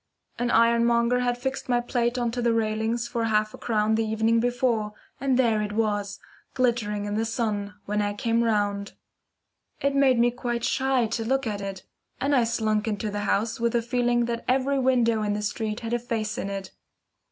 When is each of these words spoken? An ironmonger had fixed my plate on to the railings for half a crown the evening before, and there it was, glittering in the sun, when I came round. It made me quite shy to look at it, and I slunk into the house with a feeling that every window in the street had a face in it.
An 0.39 0.49
ironmonger 0.49 1.19
had 1.19 1.37
fixed 1.37 1.69
my 1.69 1.79
plate 1.79 2.17
on 2.17 2.31
to 2.31 2.41
the 2.41 2.53
railings 2.55 3.07
for 3.07 3.25
half 3.25 3.53
a 3.53 3.57
crown 3.59 3.93
the 3.93 4.03
evening 4.03 4.39
before, 4.39 4.93
and 5.19 5.37
there 5.37 5.61
it 5.61 5.73
was, 5.73 6.19
glittering 6.55 7.05
in 7.05 7.13
the 7.13 7.23
sun, 7.23 7.75
when 7.85 8.01
I 8.01 8.15
came 8.15 8.43
round. 8.43 8.93
It 9.79 9.93
made 9.93 10.17
me 10.17 10.31
quite 10.31 10.63
shy 10.63 11.05
to 11.05 11.23
look 11.23 11.45
at 11.45 11.61
it, 11.61 11.83
and 12.19 12.35
I 12.35 12.45
slunk 12.45 12.87
into 12.87 13.11
the 13.11 13.25
house 13.29 13.59
with 13.59 13.75
a 13.75 13.81
feeling 13.83 14.25
that 14.25 14.43
every 14.47 14.79
window 14.79 15.21
in 15.21 15.33
the 15.33 15.43
street 15.43 15.81
had 15.81 15.93
a 15.93 15.99
face 15.99 16.35
in 16.39 16.49
it. 16.49 16.71